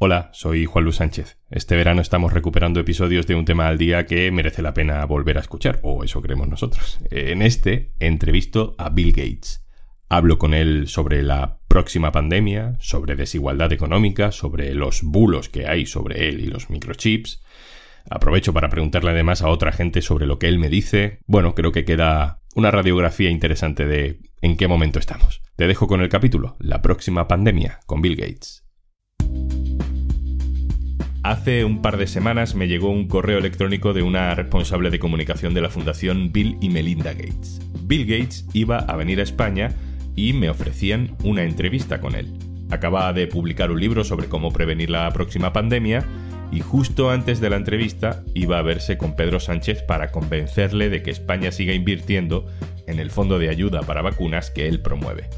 Hola, 0.00 0.30
soy 0.32 0.64
Juan 0.64 0.84
Luis 0.84 0.94
Sánchez. 0.94 1.38
Este 1.50 1.74
verano 1.74 2.00
estamos 2.00 2.32
recuperando 2.32 2.78
episodios 2.78 3.26
de 3.26 3.34
un 3.34 3.44
tema 3.44 3.66
al 3.66 3.78
día 3.78 4.06
que 4.06 4.30
merece 4.30 4.62
la 4.62 4.72
pena 4.72 5.04
volver 5.06 5.38
a 5.38 5.40
escuchar, 5.40 5.80
o 5.82 6.04
eso 6.04 6.22
creemos 6.22 6.46
nosotros. 6.46 7.00
En 7.10 7.42
este, 7.42 7.90
entrevisto 7.98 8.76
a 8.78 8.90
Bill 8.90 9.10
Gates. 9.10 9.66
Hablo 10.08 10.38
con 10.38 10.54
él 10.54 10.86
sobre 10.86 11.24
la 11.24 11.58
próxima 11.66 12.12
pandemia, 12.12 12.76
sobre 12.78 13.16
desigualdad 13.16 13.72
económica, 13.72 14.30
sobre 14.30 14.72
los 14.72 15.02
bulos 15.02 15.48
que 15.48 15.66
hay 15.66 15.84
sobre 15.84 16.28
él 16.28 16.42
y 16.42 16.46
los 16.46 16.70
microchips. 16.70 17.42
Aprovecho 18.08 18.52
para 18.52 18.68
preguntarle 18.68 19.10
además 19.10 19.42
a 19.42 19.48
otra 19.48 19.72
gente 19.72 20.00
sobre 20.00 20.26
lo 20.26 20.38
que 20.38 20.46
él 20.46 20.60
me 20.60 20.68
dice. 20.68 21.18
Bueno, 21.26 21.56
creo 21.56 21.72
que 21.72 21.84
queda 21.84 22.40
una 22.54 22.70
radiografía 22.70 23.30
interesante 23.30 23.84
de 23.84 24.20
en 24.42 24.56
qué 24.56 24.68
momento 24.68 25.00
estamos. 25.00 25.42
Te 25.56 25.66
dejo 25.66 25.88
con 25.88 26.02
el 26.02 26.08
capítulo, 26.08 26.54
La 26.60 26.82
próxima 26.82 27.26
pandemia, 27.26 27.80
con 27.86 28.00
Bill 28.00 28.14
Gates. 28.14 28.67
Hace 31.24 31.64
un 31.64 31.82
par 31.82 31.96
de 31.96 32.06
semanas 32.06 32.54
me 32.54 32.68
llegó 32.68 32.90
un 32.90 33.08
correo 33.08 33.38
electrónico 33.38 33.92
de 33.92 34.02
una 34.02 34.34
responsable 34.34 34.90
de 34.90 35.00
comunicación 35.00 35.52
de 35.52 35.60
la 35.60 35.68
Fundación 35.68 36.32
Bill 36.32 36.56
y 36.60 36.68
Melinda 36.68 37.12
Gates. 37.12 37.60
Bill 37.82 38.06
Gates 38.06 38.46
iba 38.52 38.78
a 38.78 38.96
venir 38.96 39.18
a 39.18 39.24
España 39.24 39.72
y 40.14 40.32
me 40.32 40.48
ofrecían 40.48 41.16
una 41.24 41.42
entrevista 41.42 42.00
con 42.00 42.14
él. 42.14 42.32
Acaba 42.70 43.12
de 43.12 43.26
publicar 43.26 43.72
un 43.72 43.80
libro 43.80 44.04
sobre 44.04 44.28
cómo 44.28 44.52
prevenir 44.52 44.90
la 44.90 45.10
próxima 45.10 45.52
pandemia 45.52 46.04
y 46.52 46.60
justo 46.60 47.10
antes 47.10 47.40
de 47.40 47.50
la 47.50 47.56
entrevista 47.56 48.22
iba 48.34 48.58
a 48.58 48.62
verse 48.62 48.96
con 48.96 49.16
Pedro 49.16 49.40
Sánchez 49.40 49.82
para 49.82 50.12
convencerle 50.12 50.88
de 50.88 51.02
que 51.02 51.10
España 51.10 51.50
siga 51.50 51.74
invirtiendo 51.74 52.46
en 52.86 53.00
el 53.00 53.10
fondo 53.10 53.38
de 53.38 53.48
ayuda 53.48 53.82
para 53.82 54.02
vacunas 54.02 54.50
que 54.50 54.68
él 54.68 54.80
promueve. 54.80 55.28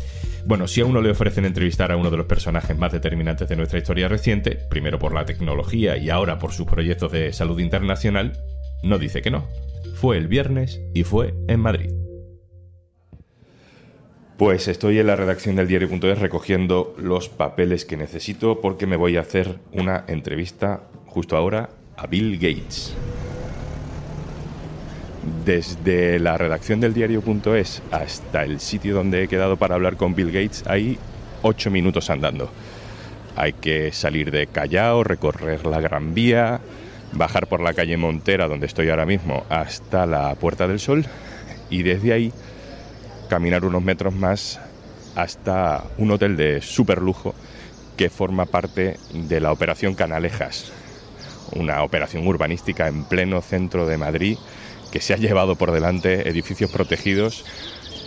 Bueno, 0.51 0.67
si 0.67 0.81
a 0.81 0.85
uno 0.85 1.01
le 1.01 1.13
ofrecen 1.13 1.45
entrevistar 1.45 1.93
a 1.93 1.97
uno 1.97 2.11
de 2.11 2.17
los 2.17 2.27
personajes 2.27 2.77
más 2.77 2.91
determinantes 2.91 3.49
de 3.49 3.55
nuestra 3.55 3.79
historia 3.79 4.09
reciente, 4.09 4.59
primero 4.69 4.99
por 4.99 5.15
la 5.15 5.25
tecnología 5.25 5.97
y 5.97 6.11
ahora 6.11 6.41
por 6.41 6.51
sus 6.51 6.67
proyectos 6.67 7.13
de 7.13 7.33
salud 7.33 7.61
internacional, 7.61 8.33
no 8.83 8.99
dice 8.99 9.23
que 9.23 9.31
no. 9.31 9.47
Fue 9.95 10.17
el 10.17 10.27
viernes 10.27 10.81
y 10.93 11.05
fue 11.05 11.35
en 11.47 11.61
Madrid. 11.61 11.93
Pues 14.39 14.67
estoy 14.67 14.99
en 14.99 15.07
la 15.07 15.15
redacción 15.15 15.55
del 15.55 15.69
diario.es 15.69 16.19
recogiendo 16.19 16.97
los 16.99 17.29
papeles 17.29 17.85
que 17.85 17.97
necesito 17.97 18.61
porque 18.61 18.89
me 18.89 18.97
voy 18.97 19.19
a 19.19 19.21
hacer 19.21 19.61
una 19.71 20.05
entrevista 20.09 20.83
justo 21.07 21.37
ahora 21.37 21.71
a 21.97 22.09
Bill 22.09 22.41
Gates. 22.41 22.97
Desde 25.45 26.19
la 26.19 26.39
redacción 26.39 26.81
del 26.81 26.95
diario.es 26.95 27.83
hasta 27.91 28.43
el 28.45 28.59
sitio 28.59 28.95
donde 28.95 29.23
he 29.23 29.29
quedado 29.29 29.57
para 29.57 29.75
hablar 29.75 29.97
con 29.97 30.15
Bill 30.15 30.33
Gates 30.33 30.65
hay 30.67 30.99
ocho 31.43 31.71
minutos 31.71 32.09
andando. 32.09 32.51
Hay 33.37 33.53
que 33.53 33.93
salir 33.93 34.31
de 34.31 34.47
Callao, 34.47 35.05
recorrer 35.05 35.67
la 35.67 35.81
Gran 35.81 36.15
Vía, 36.15 36.61
bajar 37.13 37.49
por 37.49 37.61
la 37.61 37.75
calle 37.75 37.97
Montera, 37.97 38.49
donde 38.49 38.67
estoy 38.67 38.89
ahora 38.89 39.07
mismo, 39.07 39.45
hasta 39.51 40.07
la 40.07 40.35
Puerta 40.37 40.67
del 40.67 40.81
Sol 40.81 41.05
y 41.69 41.83
desde 41.83 42.13
ahí 42.13 42.33
caminar 43.29 43.65
unos 43.65 43.83
metros 43.83 44.15
más 44.15 44.59
hasta 45.17 45.85
un 45.99 46.11
hotel 46.13 46.37
de 46.37 46.63
super 46.63 47.03
lujo 47.03 47.35
que 47.97 48.09
forma 48.09 48.47
parte 48.47 48.97
de 49.13 49.41
la 49.41 49.53
Operación 49.53 49.95
Canalejas, 49.95 50.73
una 51.55 51.83
operación 51.83 52.27
urbanística 52.27 52.89
en 52.89 53.05
pleno 53.05 53.43
centro 53.43 53.87
de 53.87 53.99
Madrid 53.99 54.39
que 54.91 55.01
se 55.01 55.15
ha 55.15 55.17
llevado 55.17 55.57
por 55.57 55.73
delante 55.73 56.29
edificios 56.29 56.71
protegidos. 56.71 57.45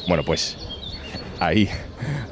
Bueno, 0.08 0.24
pues 0.24 0.58
ahí 1.40 1.70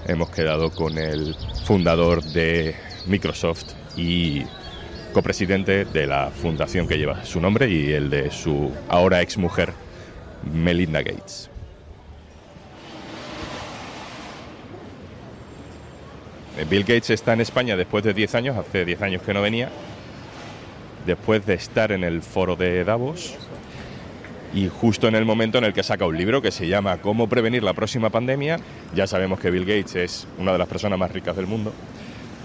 hemos 0.08 0.30
quedado 0.30 0.72
con 0.72 0.98
el 0.98 1.36
fundador 1.66 2.24
de 2.24 2.76
Microsoft 3.08 3.74
y 3.96 4.44
copresidente 5.14 5.86
de 5.86 6.08
la 6.08 6.32
fundación 6.32 6.88
que 6.88 6.98
lleva 6.98 7.26
su 7.26 7.42
nombre 7.42 7.70
y 7.70 7.92
el 7.92 8.10
de 8.10 8.32
su 8.32 8.72
ahora 8.88 9.22
ex 9.22 9.38
mujer, 9.38 9.74
Melinda 10.52 11.02
Gates. 11.02 11.50
Bill 16.70 16.84
Gates 16.84 17.10
está 17.10 17.34
en 17.34 17.42
España 17.42 17.76
después 17.76 18.04
de 18.04 18.14
10 18.14 18.36
años, 18.36 18.58
hace 18.58 18.86
10 18.86 19.02
años 19.02 19.22
que 19.22 19.34
no 19.34 19.42
venía, 19.42 19.70
después 21.06 21.46
de 21.46 21.56
estar 21.56 21.92
en 21.92 22.04
el 22.04 22.22
foro 22.22 22.56
de 22.56 22.84
Davos, 22.84 23.36
y 24.54 24.68
justo 24.68 25.08
en 25.08 25.16
el 25.16 25.26
momento 25.26 25.58
en 25.58 25.64
el 25.64 25.74
que 25.74 25.84
saca 25.84 26.06
un 26.06 26.18
libro 26.18 26.42
que 26.42 26.52
se 26.52 26.68
llama 26.68 26.98
Cómo 26.98 27.28
prevenir 27.28 27.64
la 27.64 27.74
próxima 27.74 28.10
pandemia. 28.10 28.58
Ya 28.94 29.08
sabemos 29.08 29.40
que 29.40 29.50
Bill 29.50 29.66
Gates 29.66 29.96
es 29.96 30.28
una 30.38 30.52
de 30.52 30.58
las 30.58 30.68
personas 30.68 31.00
más 31.00 31.12
ricas 31.12 31.36
del 31.36 31.48
mundo. 31.48 31.72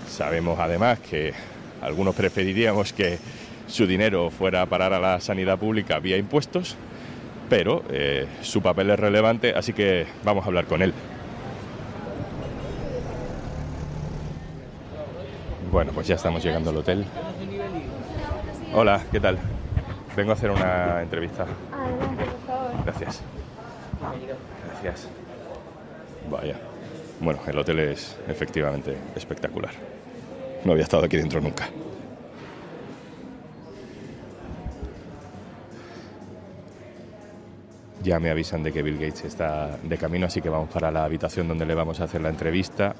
Sabemos 0.09 0.59
además 0.61 1.01
que 1.01 1.33
algunos 1.83 2.15
preferiríamos 2.15 2.93
que 2.93 3.19
su 3.67 3.87
dinero 3.87 4.31
fuera 4.31 4.63
a 4.63 4.67
parar 4.67 4.93
a 4.93 5.01
la 5.01 5.21
sanidad 5.21 5.59
pública 5.59 5.99
vía 5.99 6.17
impuestos, 6.17 6.77
pero 7.49 7.83
eh, 7.91 8.27
su 8.43 8.63
papel 8.63 8.91
es 8.91 9.01
relevante, 9.01 9.53
así 9.57 9.73
que 9.73 10.07
vamos 10.25 10.45
a 10.45 10.49
hablar 10.49 10.67
con 10.67 10.83
él. 10.83 10.95
Bueno, 15.73 15.91
pues 15.93 16.07
ya 16.07 16.15
estamos 16.15 16.43
llegando 16.43 16.71
al 16.71 16.77
hotel. 16.77 17.05
Hola, 18.73 19.03
¿qué 19.11 19.21
tal? 19.21 19.39
Vengo 20.17 20.31
a 20.31 20.35
hacer 20.35 20.51
una 20.51 21.03
entrevista. 21.03 21.45
Adelante, 21.73 22.25
por 22.25 22.47
favor. 22.47 22.85
Gracias. 22.85 23.23
Gracias. 24.83 25.09
Vaya. 26.31 26.57
Bueno, 27.21 27.41
el 27.47 27.59
hotel 27.59 27.81
es 27.81 28.17
efectivamente 28.27 28.97
espectacular. 29.15 29.73
No 30.65 30.73
había 30.73 30.85
estado 30.85 31.05
aquí 31.05 31.19
dentro 31.19 31.41
nunca. 31.41 31.69
Ya 38.03 38.19
me 38.19 38.31
avisan 38.31 38.63
de 38.63 38.73
que 38.73 38.83
Bill 38.83 38.99
Gates 38.99 39.25
está 39.25 39.77
de 39.83 39.99
camino, 39.99 40.27
así 40.27 40.41
que 40.41 40.49
vamos 40.49 40.71
para 40.71 40.91
la 40.91 41.05
habitación 41.05 41.49
donde 41.49 41.67
le 41.67 41.75
vamos 41.75 42.01
a 42.01 42.05
hacer 42.05 42.23
la 42.23 42.31
entrevista. 42.31 42.95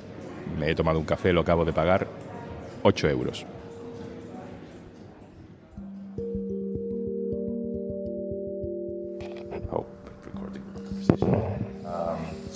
Me 0.59 0.71
he 0.71 0.75
tomado 0.75 0.99
un 0.99 1.07
café, 1.07 1.33
lo 1.33 1.41
acabo 1.41 1.65
de 1.65 1.73
pagar. 1.73 2.07
8 2.83 3.09
euros. 3.09 3.47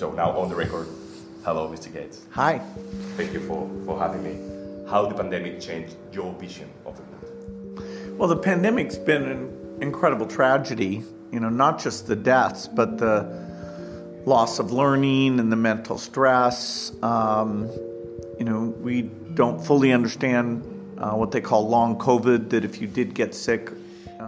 So 0.00 0.11
now 0.12 0.31
on 0.31 0.49
the 0.49 0.55
record, 0.55 0.88
hello, 1.44 1.69
Mr. 1.69 1.93
Gates. 1.93 2.22
Hi. 2.31 2.59
Thank 3.19 3.34
you 3.34 3.41
for, 3.41 3.69
for 3.84 3.99
having 3.99 4.22
me. 4.25 4.34
How 4.88 5.05
the 5.05 5.15
pandemic 5.15 5.61
changed 5.61 5.94
your 6.11 6.33
vision 6.41 6.71
of 6.87 6.97
the 6.97 7.03
world? 7.03 8.19
Well, 8.19 8.27
the 8.27 8.39
pandemic's 8.39 8.97
been 8.97 9.25
an 9.25 9.83
incredible 9.83 10.27
tragedy, 10.27 11.05
you 11.31 11.39
know, 11.39 11.50
not 11.50 11.78
just 11.78 12.06
the 12.06 12.16
deaths, 12.16 12.66
but 12.66 12.97
the 12.97 13.28
loss 14.25 14.59
of 14.59 14.72
learning 14.72 15.39
and 15.39 15.53
the 15.53 15.56
mental 15.56 15.99
stress. 15.99 16.93
Um, 17.03 17.69
you 18.39 18.47
know, 18.47 18.72
we 18.81 19.03
don't 19.34 19.62
fully 19.62 19.93
understand 19.93 20.62
uh, 20.97 21.10
what 21.10 21.31
they 21.31 21.43
call 21.43 21.69
long 21.69 21.99
COVID, 21.99 22.49
that 22.49 22.65
if 22.65 22.81
you 22.81 22.87
did 22.87 23.12
get 23.15 23.34
sick, 23.34 23.71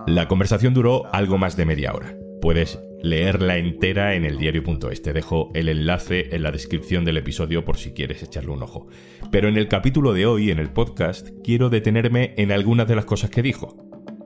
La 0.06 0.26
conversación 0.26 0.74
duró 0.74 1.06
algo 1.12 1.38
más 1.38 1.56
de 1.56 1.64
media 1.64 1.92
hora. 1.94 2.12
Puedes 2.42 2.78
leerla 3.02 3.58
entera 3.58 4.14
en 4.14 4.24
el 4.24 4.38
diario.es. 4.38 5.02
Te 5.02 5.12
dejo 5.12 5.50
el 5.54 5.68
enlace 5.68 6.34
en 6.34 6.42
la 6.42 6.52
descripción 6.52 7.04
del 7.04 7.18
episodio 7.18 7.64
por 7.64 7.76
si 7.76 7.92
quieres 7.92 8.22
echarle 8.22 8.52
un 8.52 8.62
ojo. 8.62 8.86
Pero 9.30 9.48
en 9.48 9.56
el 9.56 9.68
capítulo 9.68 10.12
de 10.12 10.26
hoy, 10.26 10.50
en 10.50 10.58
el 10.58 10.70
podcast, 10.70 11.28
quiero 11.44 11.68
detenerme 11.68 12.34
en 12.36 12.52
algunas 12.52 12.88
de 12.88 12.96
las 12.96 13.04
cosas 13.04 13.30
que 13.30 13.42
dijo. 13.42 13.76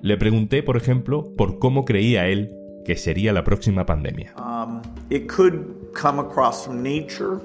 Le 0.03 0.16
pregunté, 0.16 0.62
por 0.62 0.76
ejemplo, 0.76 1.34
por 1.37 1.59
cómo 1.59 1.84
creía 1.84 2.28
él 2.28 2.53
que 2.84 2.97
sería 2.97 3.32
la 3.32 3.42
próxima 3.42 3.84
pandemia. 3.84 4.34
um, 4.66 4.82
it 5.10 5.28
could 5.28 5.91
come 5.94 6.19
across 6.19 6.64
from 6.64 6.82
nature, 6.82 7.41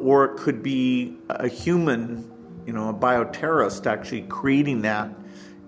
or 0.00 0.24
it 0.26 0.36
could 0.36 0.62
be 0.62 1.16
a 1.30 1.48
human, 1.48 2.30
you 2.66 2.72
know, 2.72 2.88
a 2.88 2.94
bioterrorist 2.94 3.86
actually 3.86 4.22
creating 4.22 4.82
that 4.82 5.08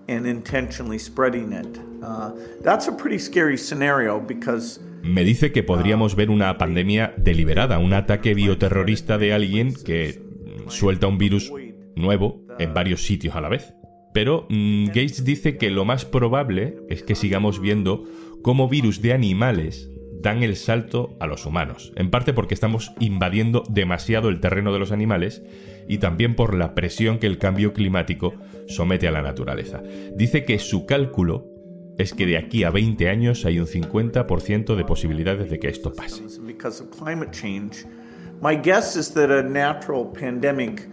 and 0.07 0.27
intentionally 0.27 0.99
spreading 0.99 1.51
it. 1.53 1.79
Uh, 2.03 2.31
that's 2.61 2.87
a 2.87 2.91
pretty 2.91 3.17
scary 3.17 3.57
scenario 3.57 4.19
because 4.19 4.79
Me 5.05 5.23
dice 5.23 5.51
que 5.51 5.61
podríamos 5.61 6.15
ver 6.15 6.31
una 6.31 6.57
pandemia 6.57 7.13
deliberada, 7.15 7.77
un 7.77 7.93
ataque 7.93 8.33
bioterrorista 8.33 9.19
de 9.19 9.33
alguien 9.33 9.73
que 9.85 10.19
suelta 10.67 11.05
un 11.05 11.19
virus 11.19 11.53
nuevo 11.95 12.41
en 12.57 12.73
varios 12.73 13.03
sitios 13.05 13.35
a 13.35 13.41
la 13.41 13.49
vez. 13.49 13.75
Pero 14.15 14.47
mm, 14.49 14.87
Gates 14.87 15.23
dice 15.23 15.57
que 15.57 15.69
lo 15.69 15.85
más 15.85 16.05
probable 16.05 16.77
es 16.89 17.03
que 17.03 17.13
sigamos 17.13 17.61
viendo 17.61 18.03
cómo 18.41 18.67
virus 18.67 19.01
de 19.03 19.13
animales 19.13 19.91
dan 20.21 20.41
el 20.41 20.55
salto 20.55 21.15
a 21.19 21.27
los 21.27 21.45
humanos, 21.45 21.93
en 21.95 22.09
parte 22.09 22.33
porque 22.33 22.55
estamos 22.55 22.91
invadiendo 22.99 23.61
demasiado 23.69 24.29
el 24.29 24.39
terreno 24.39 24.73
de 24.73 24.79
los 24.79 24.91
animales 24.91 25.43
y 25.87 25.99
también 25.99 26.33
por 26.33 26.55
la 26.55 26.73
presión 26.73 27.19
que 27.19 27.27
el 27.27 27.37
cambio 27.37 27.73
climático 27.73 28.33
somete 28.67 29.07
a 29.07 29.11
la 29.11 29.21
naturaleza. 29.21 29.83
Dice 30.15 30.45
que 30.45 30.57
su 30.57 30.87
cálculo 30.87 31.54
es 31.97 32.13
que 32.13 32.25
de 32.25 32.37
aquí 32.37 32.63
a 32.63 32.69
20 32.69 33.09
años 33.09 33.45
hay 33.45 33.59
un 33.59 33.67
50% 33.67 34.75
de 34.75 34.85
posibilidades 34.85 35.49
de 35.49 35.59
que 35.59 35.67
esto 35.69 35.93
pase. 35.93 36.23
My 38.41 38.57
guess 38.57 38.97
is 38.97 39.13
that 39.13 39.31
a 39.31 39.41
natural 39.41 40.11
pandemic 40.11 40.89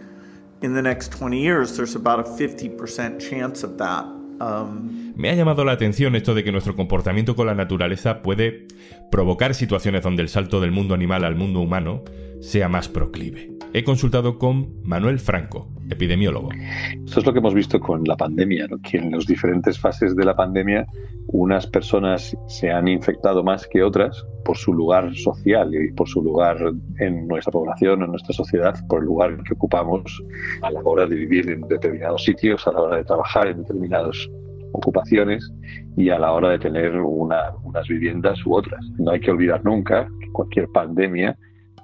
in 0.61 0.73
the 0.73 0.81
next 0.81 1.11
20 1.11 1.39
years, 1.39 1.75
there's 1.75 1.95
about 1.95 2.19
a 2.19 2.23
50% 2.23 3.19
chance 3.19 3.65
of 3.65 3.77
that. 3.77 4.05
Um, 4.39 5.13
Me 5.15 5.29
ha 5.29 5.35
llamado 5.35 5.63
la 5.63 5.73
atención 5.73 6.15
esto 6.15 6.33
de 6.33 6.43
que 6.43 6.51
nuestro 6.51 6.75
comportamiento 6.75 7.35
con 7.35 7.45
la 7.47 7.53
naturaleza 7.53 8.21
puede 8.23 8.67
provocar 9.11 9.53
situaciones 9.53 10.03
donde 10.03 10.23
el 10.23 10.29
salto 10.29 10.59
del 10.59 10.71
mundo 10.71 10.93
animal 10.93 11.25
al 11.25 11.35
mundo 11.35 11.59
humano 11.59 12.03
sea 12.39 12.69
más 12.69 12.87
proclive. 12.87 13.51
He 13.73 13.83
consultado 13.83 14.39
con 14.39 14.81
Manuel 14.83 15.19
Franco, 15.19 15.69
epidemiólogo. 15.89 16.49
Eso 17.05 17.19
es 17.19 17.25
lo 17.25 17.33
que 17.33 17.39
hemos 17.39 17.53
visto 17.53 17.79
con 17.79 18.03
la 18.05 18.15
pandemia, 18.15 18.67
que 18.83 18.97
en 18.97 19.11
las 19.11 19.25
diferentes 19.25 19.79
fases 19.79 20.15
de 20.15 20.25
la 20.25 20.35
pandemia 20.35 20.85
unas 21.27 21.65
personas 21.67 22.35
se 22.47 22.69
han 22.69 22.87
infectado 22.87 23.43
más 23.43 23.67
que 23.67 23.81
otras 23.81 24.25
por 24.45 24.57
su 24.57 24.73
lugar 24.73 25.15
social 25.15 25.73
y 25.73 25.91
por 25.93 26.07
su 26.07 26.21
lugar 26.21 26.57
en 26.99 27.27
nuestra 27.27 27.51
población, 27.51 28.03
en 28.03 28.11
nuestra 28.11 28.33
sociedad, 28.33 28.75
por 28.87 28.99
el 28.99 29.05
lugar 29.05 29.41
que 29.43 29.53
ocupamos 29.53 30.23
a 30.61 30.71
la 30.71 30.81
hora 30.81 31.05
de 31.05 31.15
vivir 31.15 31.49
en 31.49 31.61
determinados 31.61 32.23
sitios, 32.23 32.67
a 32.67 32.73
la 32.73 32.81
hora 32.81 32.97
de 32.97 33.05
trabajar 33.05 33.47
en 33.47 33.59
determinadas 33.59 34.17
ocupaciones 34.73 35.51
y 35.95 36.09
a 36.09 36.19
la 36.19 36.31
hora 36.31 36.49
de 36.49 36.59
tener 36.59 36.99
unas 36.99 37.87
viviendas 37.87 38.45
u 38.45 38.55
otras. 38.55 38.83
No 38.97 39.11
hay 39.11 39.19
que 39.19 39.31
olvidar 39.31 39.63
nunca 39.63 40.07
que 40.19 40.31
cualquier 40.31 40.67
pandemia 40.69 41.37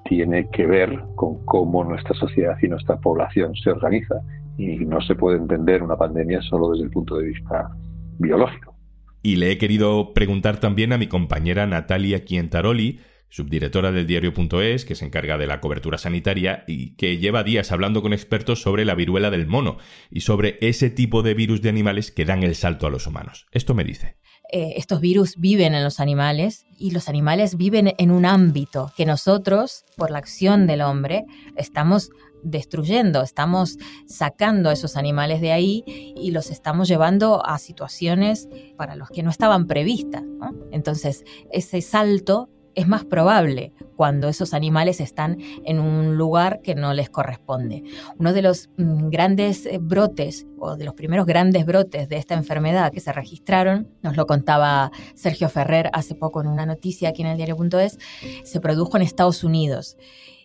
tiene 0.09 0.50
que 0.50 0.65
ver 0.65 1.00
con 1.15 1.45
cómo 1.45 1.83
nuestra 1.83 2.15
sociedad 2.15 2.57
y 2.63 2.67
nuestra 2.67 2.97
población 2.97 3.53
se 3.56 3.69
organiza 3.69 4.15
y 4.57 4.77
no 4.77 5.00
se 5.01 5.13
puede 5.13 5.38
entender 5.38 5.83
una 5.83 5.95
pandemia 5.95 6.41
solo 6.41 6.71
desde 6.71 6.85
el 6.85 6.89
punto 6.89 7.17
de 7.17 7.27
vista 7.27 7.69
biológico. 8.17 8.75
Y 9.21 9.35
le 9.35 9.51
he 9.51 9.57
querido 9.59 10.13
preguntar 10.15 10.59
también 10.59 10.94
a 10.94 10.97
mi 10.97 11.06
compañera 11.06 11.67
Natalia 11.67 12.25
Quientaroli, 12.25 13.01
subdirectora 13.29 13.91
del 13.91 14.07
diario.es, 14.07 14.83
que 14.83 14.95
se 14.95 15.06
encarga 15.06 15.38
de 15.38 15.45
la 15.45 15.61
cobertura 15.61 16.00
sanitaria 16.00 16.63
y 16.65 16.95
que 16.95 17.19
lleva 17.19 17.44
días 17.44 17.71
hablando 17.71 18.01
con 18.01 18.11
expertos 18.11 18.63
sobre 18.63 18.85
la 18.85 18.95
viruela 18.95 19.29
del 19.29 19.45
mono 19.45 19.77
y 20.09 20.21
sobre 20.21 20.57
ese 20.61 20.89
tipo 20.89 21.21
de 21.21 21.35
virus 21.35 21.61
de 21.61 21.69
animales 21.69 22.11
que 22.11 22.25
dan 22.25 22.41
el 22.41 22.56
salto 22.56 22.88
a 22.88 22.89
los 22.89 23.06
humanos. 23.06 23.45
Esto 23.51 23.75
me 23.75 23.83
dice. 23.83 24.19
Eh, 24.51 24.74
estos 24.78 25.00
virus 25.00 25.36
viven 25.38 25.75
en 25.75 25.84
los 25.84 26.00
animales 26.00 26.66
y 26.78 26.92
los 26.92 27.07
animales 27.07 27.56
viven 27.56 27.94
en 27.98 28.10
un 28.10 28.25
ámbito 28.25 28.92
que 28.98 29.06
nosotros, 29.06 29.86
por 29.96 30.10
la 30.10 30.18
acción 30.18 30.66
del 30.66 30.81
hombre, 30.81 31.25
estamos 31.56 32.10
destruyendo, 32.42 33.22
estamos 33.22 33.78
sacando 34.07 34.69
a 34.69 34.74
esos 34.74 34.96
animales 34.96 35.42
de 35.42 35.51
ahí 35.51 35.84
y 35.86 36.31
los 36.31 36.50
estamos 36.50 36.88
llevando 36.88 37.46
a 37.46 37.60
situaciones 37.60 38.48
para 38.78 38.96
los 38.96 39.10
que 39.10 39.24
no 39.24 39.30
estaban 39.30 39.68
previstas. 39.68 40.24
Entonces, 40.72 41.24
ese 41.52 41.81
salto 41.81 42.50
es 42.80 42.88
más 42.88 43.06
probable 43.06 43.74
cuando 43.96 44.30
esos 44.30 44.54
animales 44.54 45.02
están 45.02 45.38
en 45.66 45.80
un 45.80 46.16
lugar 46.16 46.62
que 46.62 46.76
no 46.76 46.94
les 46.94 47.10
corresponde. 47.10 47.84
Uno 48.18 48.31
de 48.31 48.42
los 48.42 48.70
mm, 48.78 49.10
grandes 49.10 49.66
eh, 49.66 49.78
brotes 49.81 50.48
o 50.58 50.78
de 50.78 50.86
los 50.86 50.94
primeros 50.94 51.26
grandes 51.26 51.66
brotes 51.66 52.08
de 52.08 52.18
esta 52.18 52.36
enfermedad 52.36 52.92
que 52.92 53.02
se 53.02 53.12
registraron, 53.12 53.90
nos 54.02 54.16
lo 54.16 54.26
contaba 54.26 54.92
Sergio 55.16 55.50
Ferrer 55.50 55.90
hace 55.94 56.16
poco 56.16 56.42
en 56.42 56.48
una 56.48 56.66
noticia 56.66 57.10
aquí 57.10 57.22
en 57.22 57.28
el 57.28 57.38
diario.es, 57.38 57.98
se 58.44 58.62
produjo 58.62 58.96
en 58.96 59.04
Estados 59.04 59.44
Unidos. 59.44 59.98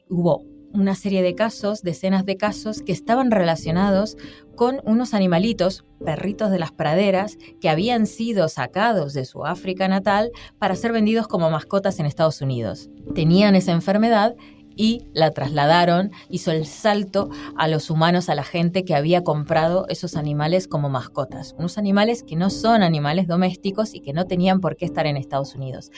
Hubo 0.08 0.44
una 0.74 0.94
serie 0.94 1.22
de 1.22 1.34
casos, 1.34 1.82
decenas 1.82 2.26
de 2.26 2.36
casos, 2.36 2.82
que 2.82 2.92
estaban 2.92 3.30
relacionados 3.30 4.16
con 4.56 4.80
unos 4.84 5.14
animalitos, 5.14 5.84
perritos 6.04 6.50
de 6.50 6.58
las 6.58 6.72
praderas, 6.72 7.38
que 7.60 7.68
habían 7.68 8.06
sido 8.06 8.48
sacados 8.48 9.14
de 9.14 9.24
su 9.24 9.46
África 9.46 9.88
natal 9.88 10.30
para 10.58 10.76
ser 10.76 10.92
vendidos 10.92 11.28
como 11.28 11.50
mascotas 11.50 11.98
en 12.00 12.06
Estados 12.06 12.40
Unidos. 12.40 12.90
Tenían 13.14 13.54
esa 13.54 13.72
enfermedad 13.72 14.34
y 14.76 15.02
la 15.12 15.30
trasladaron, 15.30 16.10
hizo 16.28 16.50
el 16.50 16.66
salto 16.66 17.30
a 17.56 17.68
los 17.68 17.90
humanos, 17.90 18.28
a 18.28 18.34
la 18.34 18.44
gente 18.44 18.84
que 18.84 18.94
había 18.94 19.22
comprado 19.22 19.86
esos 19.88 20.16
animales 20.16 20.68
como 20.68 20.88
mascotas. 20.88 21.54
Unos 21.58 21.78
animales 21.78 22.22
que 22.22 22.36
no 22.36 22.50
son 22.50 22.82
animales 22.82 23.26
domésticos 23.26 23.94
y 23.94 24.00
que 24.00 24.12
no 24.12 24.26
tenían 24.26 24.60
por 24.60 24.76
qué 24.76 24.84
estar 24.84 25.06
en 25.06 25.16
Estados 25.16 25.54
Unidos. 25.54 25.90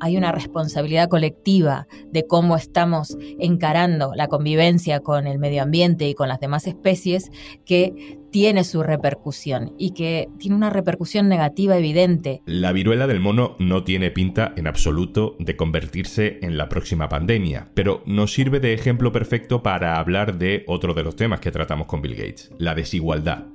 Hay 0.00 0.16
una 0.16 0.32
responsabilidad 0.32 1.08
colectiva 1.08 1.86
de 2.10 2.26
cómo 2.26 2.56
estamos 2.56 3.16
encarando 3.38 4.12
la 4.14 4.28
convivencia 4.28 5.00
con 5.00 5.26
el 5.26 5.38
medio 5.38 5.62
ambiente 5.62 6.08
y 6.08 6.14
con 6.14 6.28
las 6.28 6.40
demás 6.40 6.66
especies 6.66 7.30
que 7.64 8.19
tiene 8.30 8.64
su 8.64 8.82
repercusión 8.82 9.74
y 9.78 9.92
que 9.92 10.28
tiene 10.38 10.56
una 10.56 10.70
repercusión 10.70 11.28
negativa 11.28 11.76
evidente. 11.76 12.42
La 12.46 12.72
viruela 12.72 13.06
del 13.06 13.20
mono 13.20 13.56
no 13.58 13.84
tiene 13.84 14.10
pinta 14.10 14.52
en 14.56 14.66
absoluto 14.66 15.36
de 15.38 15.56
convertirse 15.56 16.38
en 16.42 16.56
la 16.56 16.68
próxima 16.68 17.08
pandemia, 17.08 17.68
pero 17.74 18.02
nos 18.06 18.32
sirve 18.32 18.60
de 18.60 18.72
ejemplo 18.72 19.12
perfecto 19.12 19.62
para 19.62 19.98
hablar 19.98 20.38
de 20.38 20.64
otro 20.66 20.94
de 20.94 21.02
los 21.02 21.16
temas 21.16 21.40
que 21.40 21.50
tratamos 21.50 21.86
con 21.86 22.02
Bill 22.02 22.14
Gates, 22.14 22.52
la 22.58 22.74
desigualdad. 22.74 23.46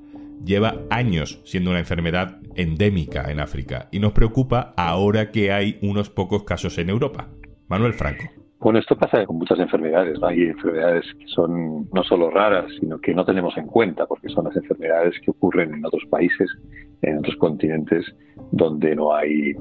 Lleva 0.43 0.81
años 0.89 1.39
siendo 1.45 1.71
una 1.71 1.79
enfermedad 1.79 2.39
endémica 2.55 3.31
en 3.31 3.39
África 3.39 3.87
y 3.91 3.99
nos 3.99 4.11
preocupa 4.11 4.73
ahora 4.77 5.31
que 5.31 5.51
hay 5.51 5.79
unos 5.81 6.09
pocos 6.09 6.43
casos 6.43 6.77
en 6.77 6.89
Europa. 6.89 7.29
Manuel 7.67 7.93
Franco. 7.93 8.44
Bueno, 8.65 8.79
esto 8.79 8.97
pasa 8.97 9.23
con 9.27 9.37
muchas 9.37 9.59
enfermedades. 9.59 10.19
¿no? 10.19 10.25
Hay 10.25 10.41
enfermedades 10.41 11.05
que 11.19 11.27
son 11.27 11.87
no 11.93 12.03
solo 12.03 12.31
raras, 12.31 12.65
sino 12.79 12.97
que 12.97 13.13
no 13.13 13.23
tenemos 13.23 13.55
en 13.57 13.67
cuenta, 13.67 14.07
porque 14.07 14.27
son 14.29 14.45
las 14.45 14.55
enfermedades 14.55 15.13
que 15.23 15.29
ocurren 15.29 15.71
en 15.71 15.85
otros 15.85 16.01
países, 16.09 16.49
en 17.03 17.19
otros 17.19 17.35
continentes, 17.35 18.03
donde 18.51 18.95
no 18.95 19.13
hay 19.13 19.53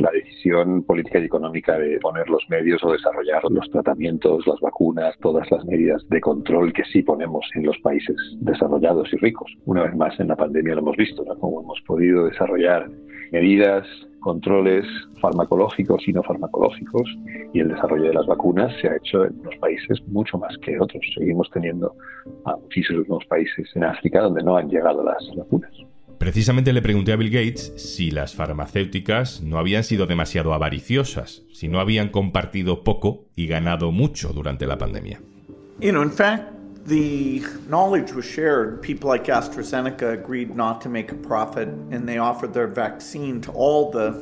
la 0.00 0.10
decisión 0.10 0.82
política 0.82 1.20
y 1.20 1.26
económica 1.26 1.78
de 1.78 2.00
poner 2.00 2.28
los 2.28 2.42
medios 2.48 2.82
o 2.82 2.90
desarrollar 2.90 3.44
los 3.48 3.70
tratamientos, 3.70 4.44
las 4.44 4.58
vacunas, 4.58 5.16
todas 5.20 5.48
las 5.52 5.64
medidas 5.64 6.04
de 6.08 6.20
control 6.20 6.72
que 6.72 6.82
sí 6.86 7.04
ponemos 7.04 7.48
en 7.54 7.64
los 7.64 7.78
países 7.78 8.16
desarrollados 8.40 9.08
y 9.12 9.18
ricos. 9.18 9.52
Una 9.66 9.84
vez 9.84 9.94
más 9.94 10.18
en 10.18 10.26
la 10.26 10.34
pandemia 10.34 10.74
lo 10.74 10.80
hemos 10.80 10.96
visto, 10.96 11.22
¿no? 11.24 11.38
Cómo 11.38 11.62
hemos 11.62 11.80
podido 11.82 12.24
desarrollar 12.24 12.90
medidas 13.30 13.86
controles 14.22 14.86
farmacológicos 15.20 16.02
y 16.08 16.12
no 16.12 16.22
farmacológicos 16.22 17.02
y 17.52 17.60
el 17.60 17.68
desarrollo 17.68 18.04
de 18.04 18.14
las 18.14 18.26
vacunas 18.26 18.72
se 18.80 18.88
ha 18.88 18.96
hecho 18.96 19.24
en 19.24 19.38
unos 19.40 19.56
países 19.56 20.00
mucho 20.06 20.38
más 20.38 20.56
que 20.58 20.80
otros. 20.80 21.02
Seguimos 21.14 21.50
teniendo 21.52 21.94
a 22.46 22.56
muchísimos 22.56 23.24
países 23.26 23.68
en 23.74 23.84
África 23.84 24.22
donde 24.22 24.42
no 24.42 24.56
han 24.56 24.70
llegado 24.70 25.04
las 25.04 25.28
vacunas. 25.36 25.70
Precisamente 26.18 26.72
le 26.72 26.82
pregunté 26.82 27.12
a 27.12 27.16
Bill 27.16 27.30
Gates 27.30 27.74
si 27.76 28.12
las 28.12 28.34
farmacéuticas 28.34 29.42
no 29.42 29.58
habían 29.58 29.82
sido 29.82 30.06
demasiado 30.06 30.54
avariciosas, 30.54 31.42
si 31.52 31.66
no 31.66 31.80
habían 31.80 32.10
compartido 32.10 32.84
poco 32.84 33.24
y 33.34 33.48
ganado 33.48 33.90
mucho 33.90 34.32
durante 34.32 34.66
la 34.66 34.78
pandemia. 34.78 35.20
The 36.84 37.42
knowledge 37.68 38.12
was 38.12 38.24
shared. 38.24 38.82
People 38.82 39.08
like 39.08 39.24
AstraZeneca 39.24 40.12
agreed 40.12 40.54
not 40.54 40.80
to 40.82 40.88
make 40.88 41.12
a 41.12 41.14
profit, 41.14 41.68
and 41.90 42.08
they 42.08 42.18
offered 42.18 42.52
their 42.52 42.66
vaccine 42.66 43.40
to 43.42 43.52
all 43.52 43.90
the 43.90 44.14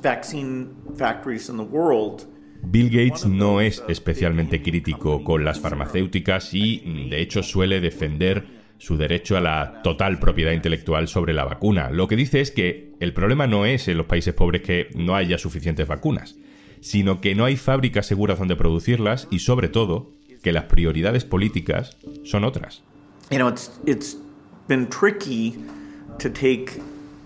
vaccine 0.00 0.74
factories 0.96 1.48
in 1.48 1.56
the 1.56 1.64
world. 1.64 2.26
Bill 2.62 2.90
Gates 2.90 3.24
no 3.24 3.60
es 3.60 3.82
especialmente 3.88 4.62
crítico 4.62 5.24
con 5.24 5.44
las 5.44 5.60
farmacéuticas 5.60 6.52
y, 6.52 7.08
de 7.08 7.20
hecho, 7.20 7.42
suele 7.42 7.80
defender 7.80 8.60
su 8.76 8.96
derecho 8.96 9.36
a 9.36 9.40
la 9.40 9.82
total 9.82 10.18
propiedad 10.18 10.52
intelectual 10.52 11.08
sobre 11.08 11.32
la 11.32 11.44
vacuna. 11.44 11.90
Lo 11.90 12.06
que 12.06 12.16
dice 12.16 12.40
es 12.40 12.50
que 12.50 12.92
el 13.00 13.12
problema 13.12 13.46
no 13.46 13.64
es 13.66 13.88
en 13.88 13.96
los 13.96 14.06
países 14.06 14.34
pobres 14.34 14.62
que 14.62 14.88
no 14.94 15.16
haya 15.16 15.38
suficientes 15.38 15.86
vacunas, 15.86 16.36
sino 16.80 17.20
que 17.20 17.34
no 17.34 17.44
hay 17.44 17.56
fábricas 17.56 18.06
seguras 18.06 18.38
donde 18.38 18.56
producirlas 18.56 19.28
y, 19.30 19.38
sobre 19.40 19.68
todo, 19.68 20.12
que 20.42 20.52
las 20.52 20.64
prioridades 20.64 21.24
políticas 21.24 21.96
son 22.24 22.44
otras. 22.44 22.82
You 23.30 23.38
know, 23.38 23.48
it's 23.48 23.70
it's 23.86 24.16
been 24.66 24.88
tricky 24.88 25.56
to 26.18 26.28
take 26.30 26.80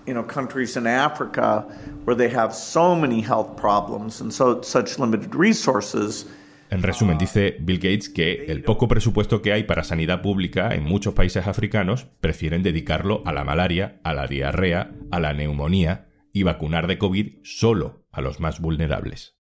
you 0.06 0.14
know 0.14 0.26
countries 0.26 0.76
in 0.76 0.86
Africa 0.86 1.66
where 2.04 2.16
they 2.16 2.34
have 2.34 2.52
so 2.54 2.94
many 2.94 3.22
health 3.22 3.56
problems 3.56 4.20
and 4.20 4.32
so 4.32 4.62
such 4.62 4.98
limited 4.98 5.34
resources. 5.34 6.26
En 6.70 6.82
resumen, 6.82 7.18
dice 7.18 7.56
Bill 7.60 7.78
Gates 7.78 8.08
que 8.08 8.46
el 8.46 8.62
poco 8.62 8.88
presupuesto 8.88 9.42
que 9.42 9.52
hay 9.52 9.64
para 9.64 9.84
sanidad 9.84 10.22
pública 10.22 10.74
en 10.74 10.82
muchos 10.82 11.14
países 11.14 11.46
africanos 11.46 12.06
prefieren 12.20 12.62
dedicarlo 12.62 13.22
a 13.26 13.32
la 13.32 13.44
malaria, 13.44 14.00
a 14.02 14.12
la 14.12 14.26
diarrea, 14.26 14.90
a 15.10 15.20
la 15.20 15.34
neumonía 15.34 16.08
y 16.32 16.42
vacunar 16.42 16.86
de 16.88 16.98
COVID 16.98 17.44
solo 17.44 18.04
a 18.10 18.20
los 18.20 18.40
más 18.40 18.60
vulnerables. 18.60 19.36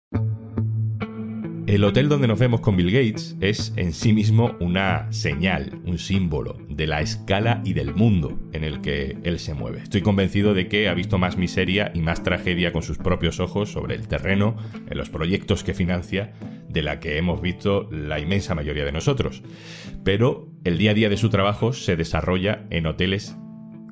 El 1.68 1.84
hotel 1.84 2.10
donde 2.10 2.28
nos 2.28 2.40
vemos 2.40 2.60
con 2.60 2.76
Bill 2.76 2.92
Gates 2.92 3.38
es 3.40 3.72
en 3.76 3.94
sí 3.94 4.14
mismo 4.14 4.56
una 4.60 5.12
señal, 5.12 5.80
un 5.86 6.00
símbolo 6.00 6.58
de 6.68 6.88
la 6.88 7.02
escala 7.02 7.62
y 7.64 7.74
del 7.74 7.94
mundo 7.94 8.40
en 8.52 8.64
el 8.64 8.82
que 8.82 9.18
él 9.24 9.38
se 9.38 9.54
mueve. 9.54 9.84
Estoy 9.84 10.02
convencido 10.02 10.56
de 10.56 10.68
que 10.68 10.90
ha 10.90 10.94
visto 10.96 11.20
más 11.20 11.38
miseria 11.38 11.92
y 11.94 12.02
más 12.02 12.24
tragedia 12.24 12.74
con 12.74 12.82
sus 12.82 12.98
propios 12.98 13.40
ojos 13.40 13.72
sobre 13.72 13.96
el 13.96 14.08
terreno, 14.08 14.58
en 14.90 14.98
los 14.98 15.10
proyectos 15.10 15.64
que 15.64 15.76
financia, 15.76 16.34
de 16.68 16.82
la 16.82 17.00
que 17.00 17.18
hemos 17.18 17.42
visto 17.42 17.88
la 17.92 18.20
inmensa 18.20 18.56
mayoría 18.56 18.84
de 18.84 18.92
nosotros. 18.92 19.44
Pero 20.04 20.50
el 20.64 20.80
día 20.80 20.92
a 20.92 20.96
día 20.96 21.10
de 21.10 21.18
su 21.18 21.30
trabajo 21.30 21.74
se 21.74 21.96
desarrolla 21.96 22.66
en 22.72 22.88
hoteles 22.88 23.38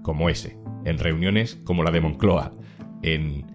como 0.02 0.30
ese, 0.30 0.58
en 0.86 0.98
reuniones 0.98 1.62
como 1.64 1.84
la 1.84 1.92
de 1.92 2.02
Moncloa, 2.02 2.56
en 3.04 3.46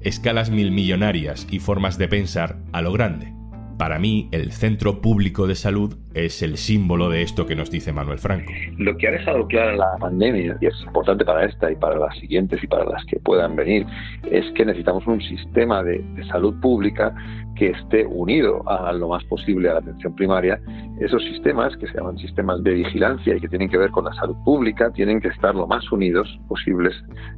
escalas 0.00 0.50
mil 0.50 0.72
millonarias 0.72 1.46
y 1.50 1.60
formas 1.60 1.98
de 1.98 2.08
pensar 2.08 2.58
a 2.72 2.82
lo 2.82 2.92
grande 2.92 3.39
para 3.80 3.98
mí, 3.98 4.28
el 4.30 4.52
centro 4.52 5.00
público 5.00 5.46
de 5.46 5.54
salud 5.54 5.96
es 6.12 6.42
el 6.42 6.58
símbolo 6.58 7.08
de 7.08 7.22
esto 7.22 7.46
que 7.46 7.56
nos 7.56 7.70
dice 7.70 7.94
Manuel 7.94 8.18
Franco. 8.18 8.52
Lo 8.76 8.94
que 8.98 9.08
ha 9.08 9.12
dejado 9.12 9.46
clara 9.46 9.74
la 9.74 9.96
pandemia, 9.98 10.58
y 10.60 10.66
es 10.66 10.74
importante 10.84 11.24
para 11.24 11.46
esta 11.46 11.72
y 11.72 11.76
para 11.76 11.98
las 11.98 12.14
siguientes 12.18 12.62
y 12.62 12.66
para 12.66 12.84
las 12.84 13.02
que 13.06 13.18
puedan 13.20 13.56
venir, 13.56 13.86
es 14.30 14.44
que 14.52 14.66
necesitamos 14.66 15.06
un 15.06 15.22
sistema 15.22 15.82
de, 15.82 16.04
de 16.14 16.24
salud 16.26 16.60
pública 16.60 17.14
que 17.56 17.70
esté 17.70 18.04
unido 18.04 18.62
a 18.68 18.92
lo 18.92 19.08
más 19.08 19.24
posible 19.24 19.70
a 19.70 19.74
la 19.74 19.78
atención 19.80 20.14
primaria. 20.14 20.60
Esos 21.00 21.22
sistemas, 21.24 21.74
que 21.78 21.86
se 21.86 21.94
llaman 21.94 22.18
sistemas 22.18 22.62
de 22.62 22.72
vigilancia 22.74 23.34
y 23.34 23.40
que 23.40 23.48
tienen 23.48 23.70
que 23.70 23.78
ver 23.78 23.90
con 23.90 24.04
la 24.04 24.12
salud 24.12 24.36
pública, 24.44 24.90
tienen 24.92 25.20
que 25.20 25.28
estar 25.28 25.54
lo 25.54 25.66
más 25.66 25.90
unidos 25.90 26.28
posibles 26.46 26.94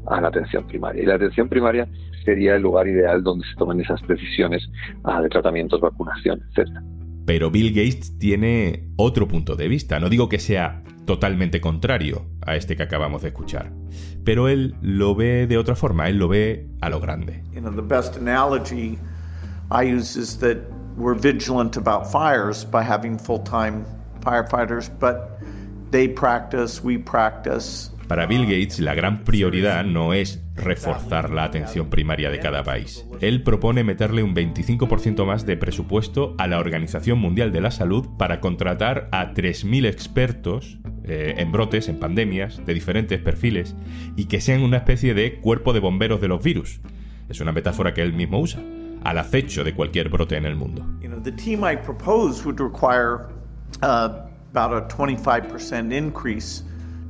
a 0.07 0.21
la 0.21 0.29
atención 0.29 0.67
primaria. 0.67 1.03
Y 1.03 1.07
la 1.07 1.15
atención 1.15 1.49
primaria 1.49 1.87
sería 2.25 2.57
el 2.57 2.63
lugar 2.63 2.89
ideal 2.89 3.23
donde 3.23 3.47
se 3.47 3.55
tomen 3.55 3.81
esas 3.81 4.01
decisiones 4.09 4.69
ah, 5.05 5.23
de 5.23 5.29
tratamientos, 5.29 5.81
vacunación, 5.81 6.41
etcétera. 6.51 6.83
Pero 7.25 7.53
Bill 7.53 7.71
Gates 7.71 8.19
tiene 8.19 8.89
otro 8.97 9.29
punto 9.29 9.55
de 9.55 9.69
vista. 9.69 10.01
No 10.01 10.09
digo 10.09 10.29
que 10.29 10.41
sea 10.41 10.83
totalmente 11.05 11.61
contrario 11.61 12.27
a 12.45 12.57
este 12.57 12.77
que 12.77 12.83
acabamos 12.83 13.23
de 13.23 13.29
escuchar, 13.29 13.73
pero 14.25 14.49
él 14.49 14.75
lo 14.83 15.15
ve 15.15 15.47
de 15.47 15.59
otra 15.59 15.75
forma, 15.77 16.09
él 16.09 16.19
lo 16.19 16.29
ve 16.29 16.69
a 16.81 16.91
lo 16.91 17.01
grande. 17.01 17.43
You 17.53 17.61
know, 17.61 17.73
the 17.73 17.83
best 17.83 18.17
analogy 18.17 18.99
I 19.71 19.85
use 19.85 20.19
is 20.19 20.39
that 20.41 20.59
we're 20.97 21.19
vigilant 21.19 21.77
about 21.77 22.11
fires 22.11 22.65
by 22.65 22.83
having 22.83 23.19
full-time 23.19 23.85
firefighters, 24.21 24.91
but 24.99 25.41
they 25.91 26.09
practice, 26.09 26.83
we 26.83 26.99
practice. 26.99 27.91
Para 28.09 28.27
Bill 28.27 28.45
Gates, 28.45 28.79
la 28.79 28.95
gran 28.95 29.25
prioridad 29.25 29.85
no 29.85 30.13
es 30.13 30.43
reforzar 30.55 31.31
la 31.31 31.45
atención 31.45 31.89
primaria 31.89 32.31
de 32.31 32.41
cada 32.41 32.63
país. 32.63 33.07
Él 33.21 33.43
propone 33.43 33.85
meterle 33.85 34.23
un 34.23 34.35
25% 34.35 35.25
más 35.25 35.47
de 35.47 35.57
presupuesto 35.57 36.35
a 36.37 36.47
la 36.47 36.59
Organización 36.59 37.19
Mundial 37.19 37.53
de 37.53 37.63
la 37.63 37.71
Salud 37.71 38.07
para 38.19 38.41
contratar 38.41 39.09
a 39.13 39.33
3.000 39.33 39.87
expertos 39.87 40.79
eh, 41.05 41.37
en 41.39 41.53
brotes, 41.53 41.89
en 41.89 41.99
pandemias, 41.99 42.61
de 42.67 42.75
diferentes 42.75 43.19
perfiles, 43.21 43.75
y 44.15 44.27
que 44.27 44.41
sean 44.43 44.63
una 44.63 44.79
especie 44.79 45.15
de 45.15 45.41
cuerpo 45.41 45.73
de 45.73 45.81
bomberos 45.81 46.21
de 46.21 46.29
los 46.29 46.43
virus. 46.43 46.81
Es 47.31 47.41
una 47.41 47.53
metáfora 47.53 47.95
que 47.95 48.03
él 48.03 48.13
mismo 48.13 48.41
usa, 48.41 48.61
al 49.05 49.19
acecho 49.19 49.65
de 49.65 49.75
cualquier 49.75 50.09
brote 50.09 50.37
en 50.37 50.45
el 50.47 50.55
mundo. 50.57 50.85
You 51.01 51.09
know, 51.09 51.21
the 51.21 51.33
team 51.33 51.65
I 51.65 51.77
propose 51.77 52.45
would 52.45 52.61
require 52.61 53.29
about 53.81 54.73
a 54.73 54.83
25% 54.89 55.93
increase 55.93 56.63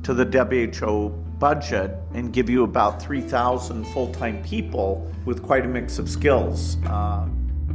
to 0.03 0.13
the 0.13 0.25
WHO 0.25 1.09
budget 1.39 1.91
and 2.13 2.33
give 2.33 2.49
you 2.49 2.63
about 2.63 3.01
3,000 3.01 3.85
full-time 3.87 4.41
people 4.43 5.05
with 5.25 5.41
quite 5.41 5.65
a 5.65 5.67
mix 5.67 5.99
of 5.99 6.07
skills. 6.09 6.77
Uh, 6.85 7.25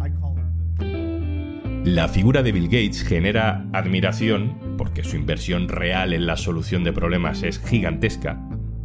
I 0.01 0.09
call 0.21 0.37
it 0.39 0.79
the- 0.79 1.91
La 1.91 2.09
figura 2.09 2.43
de 2.43 2.53
Bill 2.53 2.67
Gates 2.69 3.03
genera 3.03 3.65
admiración 3.73 4.77
porque 4.77 5.03
su 5.05 5.17
inversión 5.17 5.69
real 5.69 6.13
en 6.13 6.27
la 6.27 6.37
solución 6.37 6.85
de 6.85 6.93
problemas 6.93 7.43
es 7.43 7.59
gigantesca, 7.61 8.39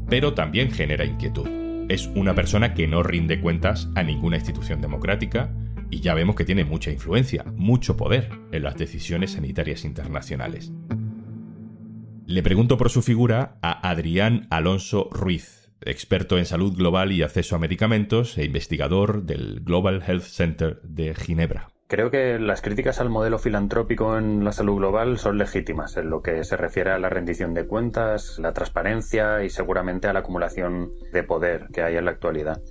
pero 0.10 0.34
también 0.34 0.72
genera 0.72 1.06
inquietud. 1.06 1.48
Es 1.94 2.08
una 2.16 2.34
persona 2.34 2.74
que 2.74 2.88
no 2.88 3.04
rinde 3.04 3.40
cuentas 3.40 3.88
a 3.94 4.02
ninguna 4.02 4.38
institución 4.38 4.82
democrática 4.82 5.54
y 5.92 6.00
ya 6.00 6.16
vemos 6.16 6.36
que 6.36 6.44
tiene 6.44 6.66
mucha 6.66 6.90
influencia, 6.90 7.46
mucho 7.56 7.98
poder 7.98 8.32
en 8.52 8.64
las 8.64 8.78
decisiones 8.78 9.34
sanitarias 9.34 9.86
internacionales. 9.86 10.74
Le 12.26 12.42
pregunto 12.42 12.78
por 12.78 12.90
su 12.90 13.04
figura 13.04 13.60
a 13.62 13.88
Adrián 13.88 14.48
Alonso 14.50 15.08
Ruiz, 15.12 15.72
experto 15.82 16.40
en 16.40 16.46
salud 16.46 16.76
global 16.76 17.12
y 17.12 17.22
acceso 17.22 17.56
a 17.56 17.60
medicamentos 17.60 18.40
e 18.40 18.46
investigador 18.46 19.22
del 19.22 19.60
Global 19.60 20.02
Health 20.02 20.24
Center 20.24 20.82
de 20.82 21.14
Ginebra. 21.14 21.73
Creo 21.94 22.10
que 22.10 22.40
las 22.40 22.64
críticas 22.64 23.00
al 23.00 23.12
modelo 23.12 23.38
filantrópico 23.38 24.18
en 24.18 24.44
la 24.44 24.52
salud 24.52 24.78
global 24.78 25.20
son 25.20 25.38
legítimas 25.38 25.96
en 25.96 26.10
lo 26.10 26.24
que 26.24 26.44
se 26.44 26.58
refiere 26.58 26.90
a 26.90 26.98
la 26.98 27.08
rendición 27.08 27.54
de 27.54 27.68
cuentas, 27.68 28.40
la 28.40 28.52
transparencia 28.52 29.44
y 29.44 29.52
seguramente 29.52 30.08
a 30.08 30.14
la 30.14 30.22
acumulación 30.22 30.94
de 31.12 31.22
poder 31.22 31.68
que 31.72 31.84
hay 31.84 31.98
en 31.98 32.06
la 32.06 32.10
actualidad. 32.10 32.64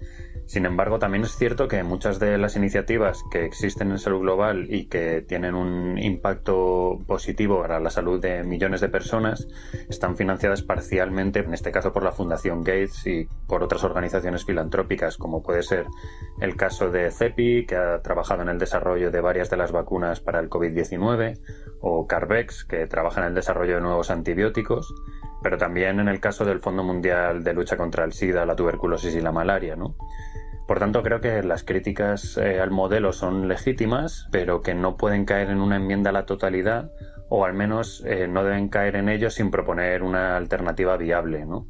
Sin 0.53 0.67
embargo, 0.67 0.99
también 0.99 1.25
es 1.25 1.35
cierto 1.35 1.67
que 1.67 1.83
muchas 1.83 2.19
de 2.19 2.37
las 2.37 2.57
iniciativas 2.57 3.25
que 3.31 3.47
existen 3.47 3.91
en 3.91 3.99
salud 3.99 4.21
global 4.21 4.67
y 4.69 4.85
que 4.85 5.23
tienen 5.23 5.55
un 5.55 5.97
impacto 5.97 6.99
positivo 7.07 7.63
para 7.63 7.81
la 7.81 7.89
salud 7.89 8.21
de 8.21 8.45
millones 8.45 8.83
de 8.83 8.91
personas 8.91 9.49
están 9.89 10.15
financiadas 10.15 10.61
parcialmente, 10.61 11.39
en 11.39 11.55
este 11.55 11.73
caso 11.73 11.91
por 11.95 12.03
la 12.03 12.13
Fundación 12.13 12.65
Gates 12.65 13.07
y 13.07 13.27
por 13.47 13.63
otras 13.63 13.83
organizaciones 13.83 14.45
filantrópicas, 14.45 15.17
como 15.17 15.43
puede 15.43 15.63
ser 15.63 15.87
el 16.43 16.55
caso 16.55 16.91
de 16.91 17.11
CEPI, 17.11 17.65
que 17.65 17.77
ha 17.77 18.03
trabajado 18.03 18.43
en 18.43 18.51
el 18.51 18.59
desarrollo 18.59 19.11
de 19.11 19.23
varias 19.23 19.49
de 19.49 19.57
las 19.57 19.73
vacunas 19.73 20.21
para 20.21 20.39
el 20.39 20.51
COVID-19, 20.51 21.41
o 21.81 22.07
Carvex, 22.07 22.67
que 22.67 22.87
trabaja 22.87 23.23
en 23.23 23.29
el 23.29 23.35
desarrollo 23.35 23.77
de 23.77 23.81
nuevos 23.81 24.11
antibióticos, 24.11 24.95
pero 25.43 25.57
también 25.57 25.99
en 25.99 26.09
el 26.09 26.21
caso 26.21 26.45
del 26.45 26.61
Fondo 26.61 26.85
Mundial 26.85 27.43
de 27.43 27.55
Lucha 27.55 27.79
contra 27.79 28.05
el 28.05 28.13
SIDA, 28.13 28.45
la 28.45 28.55
tuberculosis 28.55 29.15
y 29.15 29.23
la 29.23 29.33
malaria, 29.33 29.77
¿no? 29.77 29.97
Por 30.73 30.79
tanto, 30.79 31.03
creo 31.03 31.21
que 31.21 31.43
las 31.43 31.65
críticas 31.65 32.39
eh, 32.39 32.59
al 32.59 32.71
modelo 32.71 33.13
son 33.13 33.47
legítimas, 33.47 34.27
pero 34.31 34.63
que 34.63 34.73
no 34.73 34.97
pueden 34.97 35.27
caer 35.27 35.51
en 35.51 35.61
una 35.61 35.77
enmienda 35.77 36.09
a 36.09 36.15
la 36.15 36.25
totalidad, 36.25 36.91
o 37.29 37.45
al 37.45 37.53
menos 37.53 38.03
eh, 38.07 38.27
no 38.27 38.43
deben 38.43 38.71
caer 38.71 38.97
en 38.97 39.11
ello 39.11 39.29
sin 39.29 39.51
proponer 39.51 40.03
una 40.03 40.35
alternativa 40.35 40.97
viable, 40.97 41.45
¿no? 41.45 41.67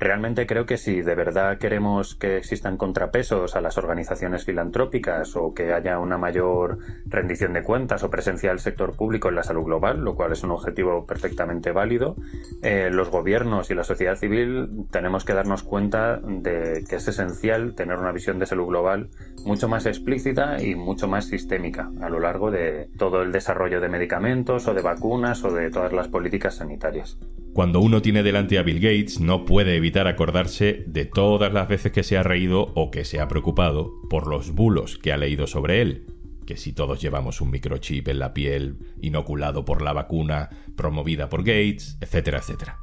Realmente 0.00 0.46
creo 0.46 0.64
que 0.64 0.78
si 0.78 1.02
de 1.02 1.14
verdad 1.14 1.58
queremos 1.58 2.14
que 2.14 2.38
existan 2.38 2.78
contrapesos 2.78 3.54
a 3.54 3.60
las 3.60 3.76
organizaciones 3.76 4.46
filantrópicas 4.46 5.36
o 5.36 5.52
que 5.52 5.74
haya 5.74 5.98
una 5.98 6.16
mayor 6.16 6.78
rendición 7.04 7.52
de 7.52 7.62
cuentas 7.62 8.02
o 8.02 8.08
presencia 8.08 8.48
del 8.48 8.60
sector 8.60 8.96
público 8.96 9.28
en 9.28 9.34
la 9.34 9.42
salud 9.42 9.62
global, 9.62 10.02
lo 10.02 10.14
cual 10.14 10.32
es 10.32 10.42
un 10.42 10.52
objetivo 10.52 11.04
perfectamente 11.04 11.72
válido, 11.72 12.16
eh, 12.62 12.88
los 12.90 13.10
gobiernos 13.10 13.70
y 13.70 13.74
la 13.74 13.84
sociedad 13.84 14.16
civil 14.16 14.86
tenemos 14.90 15.26
que 15.26 15.34
darnos 15.34 15.64
cuenta 15.64 16.16
de 16.16 16.82
que 16.88 16.96
es 16.96 17.06
esencial 17.06 17.74
tener 17.74 17.98
una 17.98 18.12
visión 18.12 18.38
de 18.38 18.46
salud 18.46 18.68
global 18.68 19.10
mucho 19.44 19.68
más 19.68 19.84
explícita 19.84 20.62
y 20.62 20.76
mucho 20.76 21.08
más 21.08 21.26
sistémica 21.26 21.90
a 22.00 22.08
lo 22.08 22.20
largo 22.20 22.50
de 22.50 22.88
todo 22.96 23.20
el 23.20 23.32
desarrollo 23.32 23.82
de 23.82 23.90
medicamentos 23.90 24.66
o 24.66 24.72
de 24.72 24.80
vacunas 24.80 25.44
o 25.44 25.52
de 25.52 25.68
todas 25.68 25.92
las 25.92 26.08
políticas 26.08 26.54
sanitarias. 26.54 27.18
Cuando 27.52 27.80
uno 27.80 28.00
tiene 28.00 28.22
delante 28.22 28.58
a 28.58 28.62
Bill 28.62 28.80
Gates, 28.80 29.20
no 29.20 29.44
puede 29.44 29.76
evitar 29.76 30.06
acordarse 30.06 30.84
de 30.86 31.04
todas 31.04 31.52
las 31.52 31.68
veces 31.68 31.92
que 31.92 32.02
se 32.02 32.16
ha 32.16 32.22
reído 32.22 32.72
o 32.74 32.90
que 32.90 33.04
se 33.04 33.20
ha 33.20 33.28
preocupado 33.28 33.92
por 34.08 34.26
los 34.26 34.52
bulos 34.52 34.98
que 34.98 35.12
ha 35.12 35.16
leído 35.16 35.46
sobre 35.46 35.82
él. 35.82 36.06
Que 36.46 36.56
si 36.56 36.72
todos 36.72 37.00
llevamos 37.00 37.40
un 37.40 37.50
microchip 37.50 38.08
en 38.08 38.18
la 38.18 38.32
piel, 38.34 38.78
inoculado 39.00 39.64
por 39.64 39.82
la 39.82 39.92
vacuna, 39.92 40.50
promovida 40.76 41.28
por 41.28 41.40
Gates, 41.40 41.98
etcétera, 42.00 42.38
etcétera. 42.38 42.78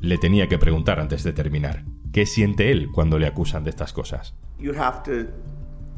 Le 0.00 0.18
tenía 0.18 0.48
que 0.48 0.58
preguntar 0.58 0.98
antes 0.98 1.22
de 1.22 1.32
terminar, 1.32 1.84
¿qué 2.12 2.26
siente 2.26 2.70
él 2.70 2.88
cuando 2.92 3.18
le 3.18 3.26
acusan 3.26 3.62
de 3.62 3.70
estas 3.70 3.92
cosas? 3.92 4.34
you 4.62 4.72
have 4.72 5.02
to 5.02 5.28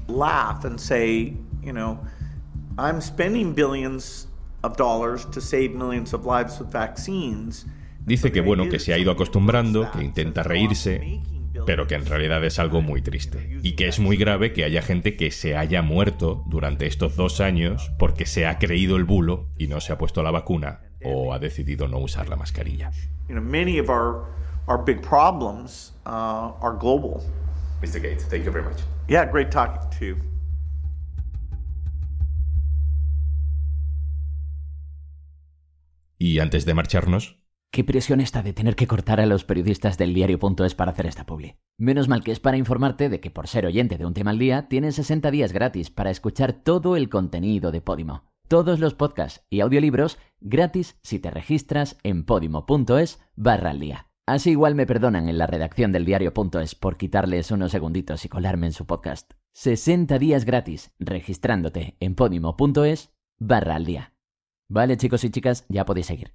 laugh 0.09 0.65
and 0.65 0.81
say, 0.81 1.37
you 1.63 1.73
know, 1.73 1.99
I'm 2.79 3.01
spending 3.01 3.53
billions 3.53 4.27
of 4.63 4.77
dollars 4.77 5.27
to 5.27 5.41
save 5.41 5.75
millions 5.75 6.15
of 6.15 6.25
lives 6.25 6.59
with 6.59 6.73
vaccines. 6.73 7.67
Dice 8.05 8.33
que 8.33 8.43
bueno, 8.43 8.69
que 8.69 8.79
se 8.79 8.93
ha 8.93 8.99
ido 8.99 9.11
acostumbrando, 9.11 9.91
que 9.91 10.05
intenta 10.05 10.43
reírse, 10.43 11.23
pero 11.65 11.87
que 11.87 11.95
en 11.95 12.05
realidad 12.05 12.45
es 12.45 12.59
algo 12.59 12.83
muy 12.83 13.01
triste. 13.01 13.59
Y 13.63 13.73
que 13.77 13.89
es 13.89 13.99
muy 13.99 14.17
grave 14.17 14.53
que 14.53 14.65
haya 14.65 14.83
gente 14.83 15.17
que 15.17 15.31
se 15.31 15.57
haya 15.57 15.81
muerto 15.81 16.45
durante 16.47 16.87
estos 16.87 17.17
dos 17.17 17.41
años 17.41 17.91
porque 17.99 18.27
se 18.27 18.47
ha 18.47 18.59
creído 18.59 18.97
el 18.97 19.05
bulo 19.05 19.49
y 19.57 19.69
no 19.69 19.81
se 19.81 19.93
ha 19.93 19.99
puesto 19.99 20.23
la 20.23 20.31
vacuna 20.31 20.81
o 21.03 21.33
ha 21.33 21.39
decidido 21.39 21.89
no 21.89 21.99
usar 21.99 22.29
la 22.29 22.37
mascarilla. 22.37 22.91
You 23.29 23.37
know, 23.37 23.43
many 23.43 23.79
of 23.79 23.89
our 23.89 24.27
our 24.67 24.83
big 24.83 25.01
problems 25.01 25.93
uh, 26.05 26.53
are 26.61 26.77
global. 26.79 27.23
Mr. 27.83 28.01
Gates, 28.01 28.25
thank 28.29 28.45
you 28.45 28.53
very 28.53 28.65
much. 28.65 28.83
Yeah, 29.09 29.25
great 29.25 29.51
talking 29.51 29.81
to 29.99 30.05
you. 30.05 30.17
Y 36.19 36.39
antes 36.39 36.65
de 36.65 36.75
marcharnos, 36.75 37.37
Qué 37.75 37.83
presión 37.83 38.21
esta 38.21 38.45
de 38.45 38.53
tener 38.53 38.77
que 38.77 38.87
cortar 38.87 39.19
a 39.21 39.27
los 39.27 39.43
periodistas 39.43 39.99
del 39.99 40.15
diario.es 40.15 40.77
para 40.77 40.93
hacer 40.93 41.07
esta 41.07 41.27
publi. 41.27 41.57
Menos 41.77 42.07
mal 42.07 42.23
que 42.23 42.31
es 42.31 42.39
para 42.39 42.57
informarte 42.57 43.09
de 43.09 43.19
que 43.19 43.33
por 43.33 43.49
ser 43.49 43.67
oyente 43.67 43.99
de 43.99 44.07
un 44.07 44.15
tema 44.15 44.31
al 44.31 44.39
día, 44.39 44.69
tienes 44.69 44.95
60 44.95 45.33
días 45.33 45.53
gratis 45.53 45.91
para 45.91 46.13
escuchar 46.13 46.53
todo 46.53 46.95
el 46.95 47.09
contenido 47.09 47.73
de 47.73 47.81
Podimo. 47.81 48.31
Todos 48.47 48.79
los 48.79 48.95
podcasts 48.95 49.45
y 49.51 49.59
audiolibros 49.59 50.19
gratis 50.39 51.01
si 51.03 51.19
te 51.19 51.33
registras 51.33 51.99
en 52.05 52.25
podimo.es 52.25 53.19
barra 53.35 53.71
al 53.71 53.81
día. 53.81 54.07
Así 54.25 54.51
igual 54.51 54.77
me 54.77 54.87
perdonan 54.87 55.29
en 55.29 55.37
la 55.37 55.49
redacción 55.49 55.91
del 55.91 56.05
diario.es 56.05 56.77
por 56.77 56.97
quitarles 56.97 57.51
unos 57.51 57.73
segunditos 57.73 58.25
y 58.25 58.29
colarme 58.29 58.67
en 58.67 58.73
su 58.73 58.87
podcast. 58.87 59.33
60 59.55 60.17
días 60.21 60.45
gratis 60.45 60.93
registrándote 61.01 61.97
en 61.99 62.15
podimo.es 62.15 63.11
barra 63.41 63.75
al 63.75 63.85
día. 63.85 64.15
Vale 64.69 64.97
chicos 64.97 65.25
y 65.25 65.31
chicas, 65.31 65.67
ya 65.69 65.85
podéis 65.85 66.07
seguir. 66.07 66.35